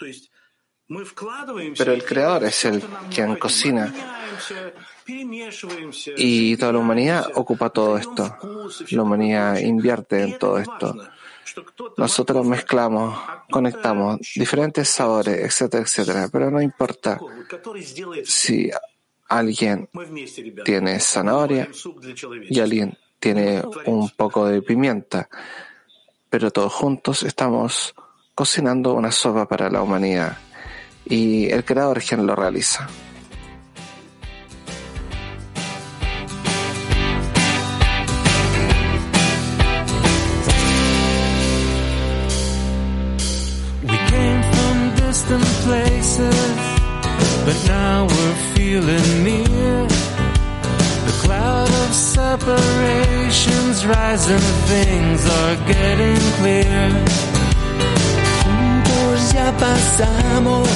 [1.77, 2.83] Pero el creador es el
[3.13, 3.93] quien cocina.
[6.17, 8.37] Y toda la humanidad ocupa todo esto.
[8.91, 10.97] La humanidad invierte en todo esto.
[11.97, 13.19] Nosotros mezclamos,
[13.51, 16.29] conectamos diferentes sabores, etcétera, etcétera.
[16.31, 17.21] Pero no importa
[18.25, 18.71] si
[19.29, 19.89] alguien
[20.65, 21.69] tiene zanahoria
[22.49, 25.29] y alguien tiene un poco de pimienta.
[26.29, 27.95] Pero todos juntos estamos
[28.35, 30.37] cocinando una sopa para la humanidad.
[31.05, 32.89] Y el creador quien lo realiza.
[45.17, 46.57] Distant places,
[47.47, 49.87] but now we're feeling near.
[51.09, 56.89] The cloud of separations rising, things are getting clear.
[58.43, 60.69] Juntos ya pasamos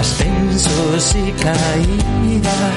[0.00, 2.76] ascensos y caídas.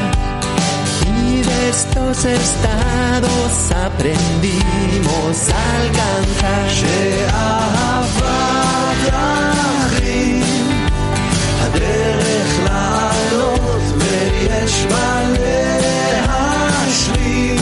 [1.07, 3.53] Y de estos estados
[3.87, 6.31] aprendimos a alcanzar.
[11.81, 15.21] דרך לעלות ויש מה
[16.27, 17.57] להשלים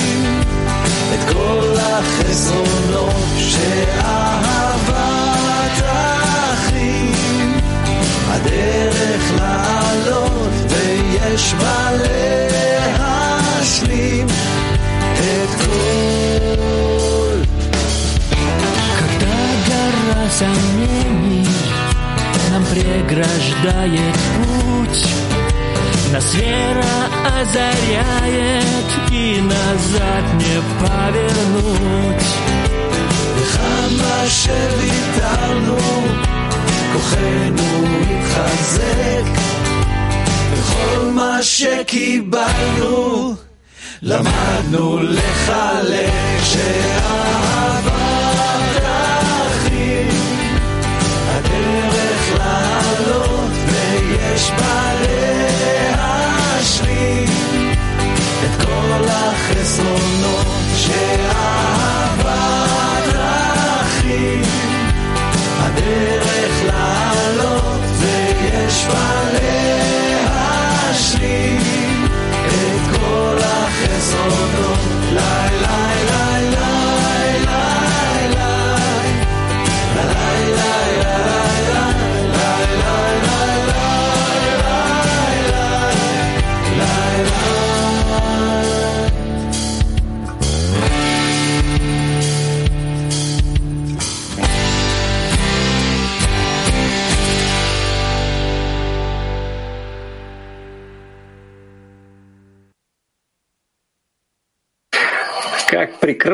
[1.14, 4.98] את כל החסרונות שאהבת
[5.84, 7.14] אחים.
[8.28, 11.92] הדרך לעלות ויש מה
[12.98, 14.28] להשלים
[15.20, 15.70] את כל...
[19.00, 20.48] Когда гора за
[22.51, 25.07] нам преграждает путь.
[26.13, 26.95] Нас вера
[27.41, 32.25] озаряет и назад не повернуть.
[33.37, 35.79] וכמה שוויתרנו,
[36.93, 39.27] כוחנו התחזק,
[40.53, 43.35] וכל מה שקיבלנו,
[44.03, 46.13] למדנו לחלק
[46.45, 47.98] שאהבה
[54.40, 54.94] ויש בה
[55.96, 57.30] להשלים
[58.46, 61.29] את כל החסרונות שאהבה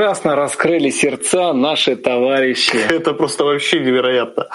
[0.06, 2.78] прекрасно раскрыли сердца наши товарищи.
[2.78, 4.48] Это просто вообще невероятно.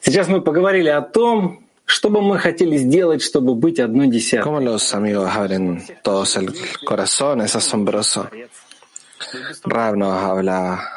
[0.00, 4.44] Сейчас мы поговорили о том, что бы мы хотели сделать, чтобы быть одной десятой.
[4.44, 6.54] Como los amigos abren todos el
[6.86, 8.30] corazón, es asombroso.
[9.64, 10.94] Rab nos habla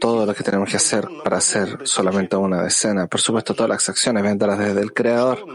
[0.00, 3.06] todo lo que tenemos que hacer para hacer solamente una decena.
[3.06, 5.46] Por supuesto, todas las acciones vendrán desde el Creador.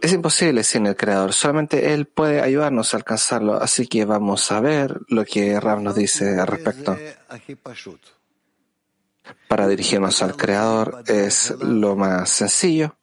[0.00, 4.60] Es imposible sin el Creador, solamente Él puede ayudarnos a alcanzarlo, así que vamos a
[4.60, 6.96] ver lo que Rab nos dice al respecto.
[9.48, 12.96] Para dirigirnos al Creador es lo más sencillo.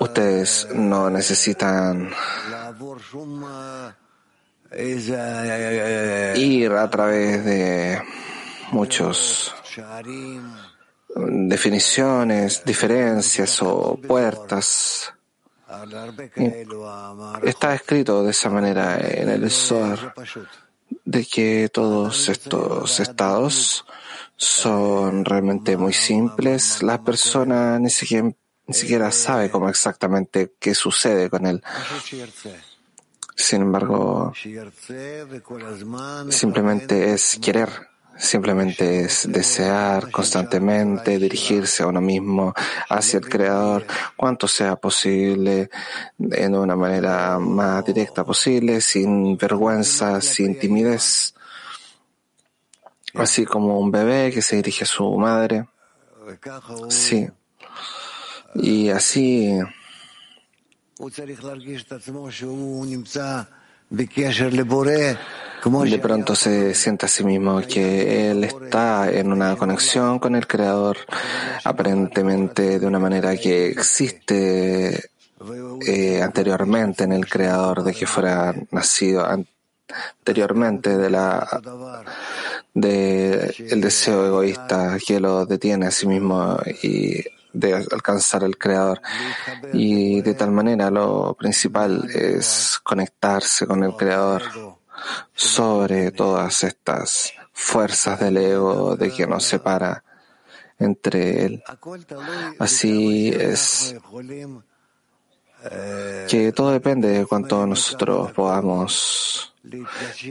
[0.00, 2.10] Ustedes no necesitan
[6.36, 8.02] ir a través de
[8.72, 9.54] muchos
[11.16, 15.12] definiciones, diferencias o puertas.
[17.42, 20.14] Está escrito de esa manera en el Zohar
[21.04, 23.84] de que todos estos estados
[24.36, 26.82] son realmente muy simples.
[26.82, 28.30] La persona ni siquiera,
[28.66, 31.62] ni siquiera sabe cómo exactamente qué sucede con él.
[33.36, 34.32] Sin embargo,
[36.30, 37.68] simplemente es querer,
[38.16, 42.54] simplemente es desear constantemente dirigirse a uno mismo,
[42.88, 43.86] hacia el Creador,
[44.16, 45.70] cuanto sea posible,
[46.18, 51.34] en una manera más directa posible, sin vergüenza, sin timidez,
[53.14, 55.66] así como un bebé que se dirige a su madre.
[56.88, 57.28] Sí.
[58.54, 59.58] Y así
[65.64, 70.46] de pronto se siente a sí mismo que él está en una conexión con el
[70.46, 70.98] Creador,
[71.64, 75.10] aparentemente de una manera que existe
[75.86, 81.48] eh, anteriormente en el Creador, de que fuera nacido anteriormente de la
[82.74, 89.00] de el deseo egoísta que lo detiene a sí mismo y de alcanzar al Creador.
[89.72, 94.42] Y de tal manera lo principal es conectarse con el Creador
[95.34, 100.04] sobre todas estas fuerzas del ego de que nos separa
[100.78, 101.64] entre él.
[102.58, 103.94] Así es
[106.28, 109.54] que todo depende de cuánto nosotros podamos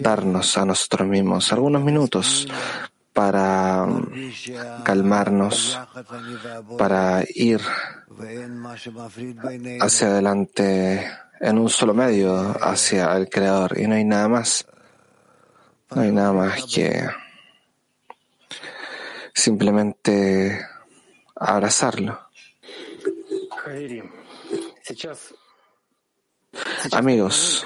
[0.01, 2.47] darnos a nosotros mismos algunos minutos
[3.13, 3.87] para
[4.83, 5.79] calmarnos,
[6.77, 7.61] para ir
[9.79, 11.09] hacia adelante
[11.43, 14.65] en un solo medio hacia el Creador y no hay nada más.
[15.93, 17.05] No hay nada más que
[19.33, 20.65] simplemente
[21.35, 22.17] abrazarlo.
[26.93, 27.65] Amigos,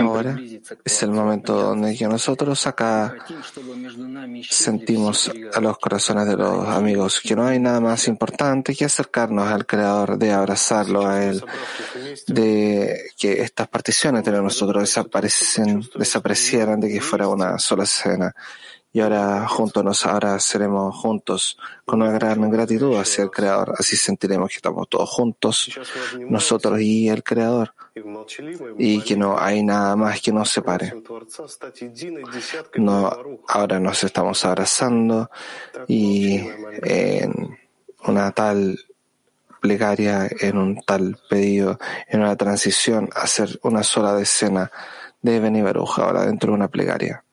[0.00, 0.38] ahora
[0.84, 3.16] es el momento donde que nosotros acá
[4.48, 9.48] sentimos a los corazones de los amigos que no hay nada más importante que acercarnos
[9.48, 11.42] al Creador, de abrazarlo a Él,
[12.26, 18.34] de que estas particiones de nosotros desaparecen, desaparecieran, de que fuera una sola escena.
[18.96, 23.74] Y ahora juntos ahora seremos juntos con una gran gratitud hacia el Creador.
[23.78, 25.70] Así sentiremos que estamos todos juntos,
[26.18, 27.74] nosotros y el Creador.
[28.78, 30.94] y que no hay nada más que nos separe.
[32.76, 33.12] No,
[33.48, 35.30] ahora nos estamos abrazando
[35.86, 36.40] y
[36.82, 37.58] en
[38.06, 38.80] una tal
[39.60, 41.78] plegaria, en un tal pedido,
[42.08, 44.72] en una transición, hacer una sola decena
[45.20, 47.25] de Beni Baruch, ahora dentro de una plegaria.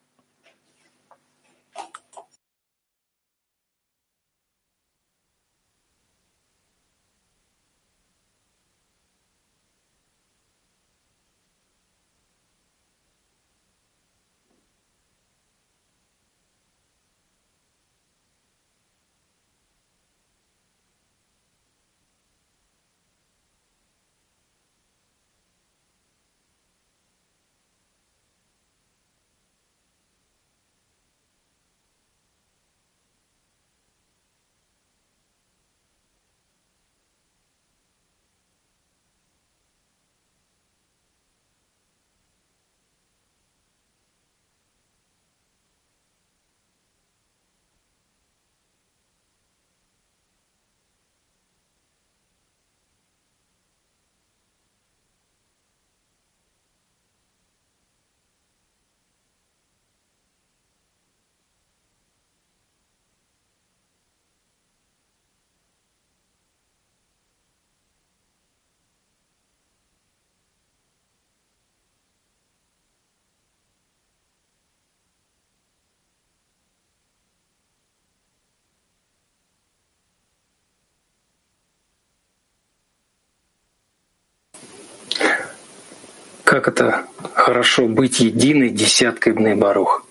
[86.54, 90.06] Как это хорошо быть единой десяткой Бней Барух.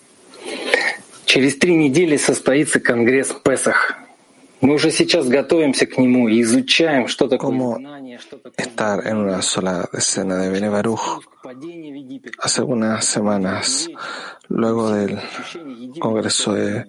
[1.24, 3.94] Через три недели состоится Конгресс Песах.
[4.60, 9.18] Мы уже сейчас готовимся к нему и изучаем, что такое знание, что такое Estar en
[9.18, 11.20] una sola decena de Bene Baruch
[12.38, 13.88] hace unas semanas,
[14.48, 15.20] luego del
[16.00, 16.86] Congreso de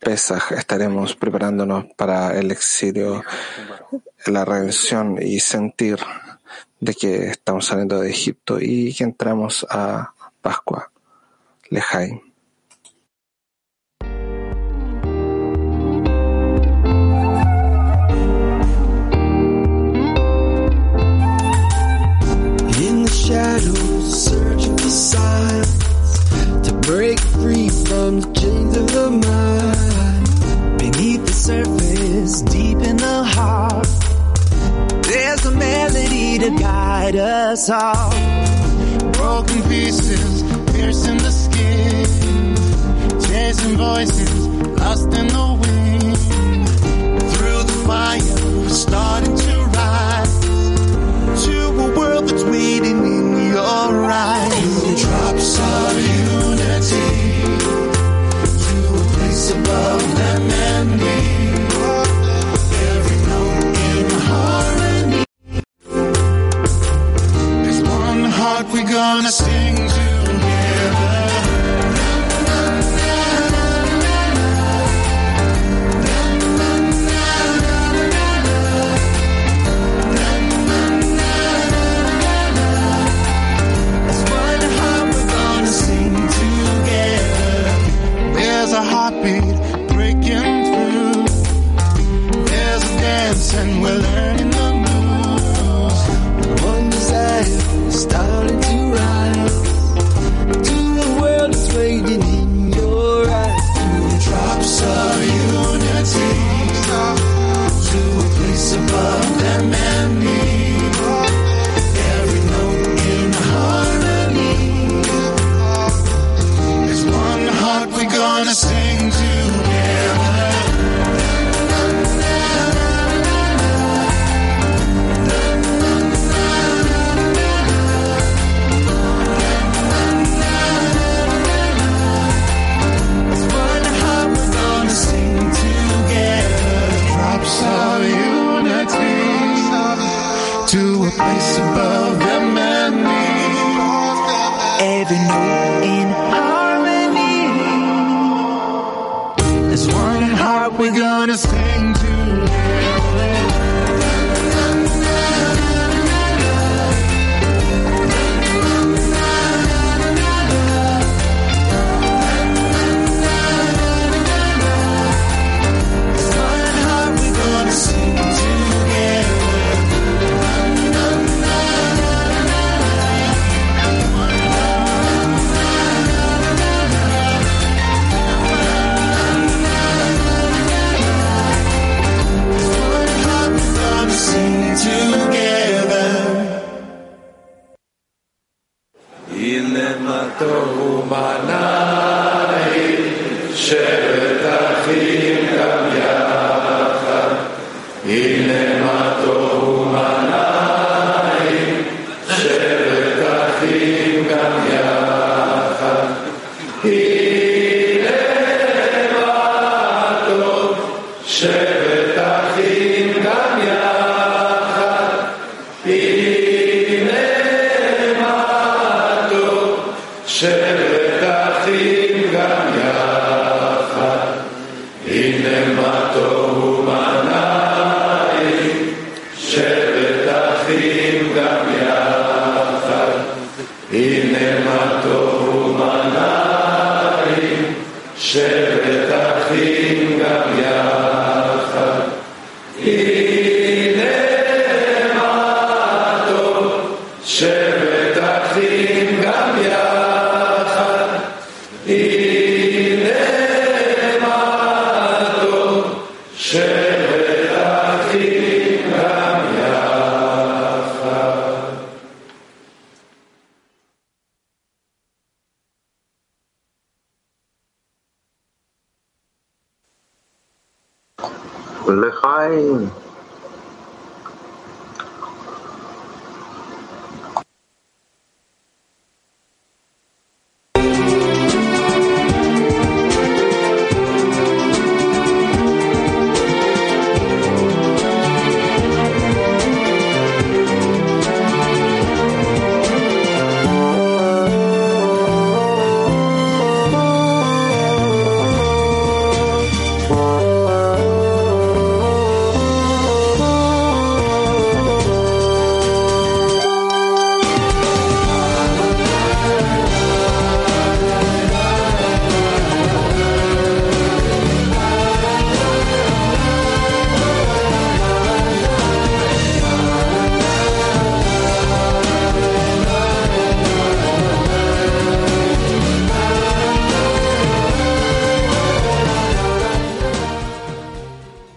[0.00, 3.22] Pesach, estaremos preparándonos para el exilio,
[4.26, 6.00] la redención y sentir
[6.82, 10.90] de que estamos saliendo de Egipto y que entramos a Pascua,
[11.70, 12.20] Lejaim.
[23.12, 24.30] Shadows,
[26.64, 28.20] to break free from
[37.52, 38.10] us all.
[39.12, 40.42] Broken pieces,
[40.72, 42.56] piercing the skin,
[43.20, 44.46] chasing voices,
[44.80, 45.51] lost in the
[68.92, 70.01] gonna sing